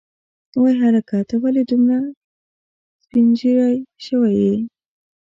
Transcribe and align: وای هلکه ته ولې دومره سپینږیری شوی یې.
وای 0.59 0.75
هلکه 0.83 1.17
ته 1.29 1.35
ولې 1.43 1.63
دومره 1.69 1.99
سپینږیری 3.03 3.75
شوی 4.05 4.33
یې. 4.43 4.55